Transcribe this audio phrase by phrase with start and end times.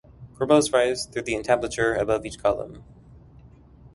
[0.35, 2.83] Corbels rise through the entablature above each column.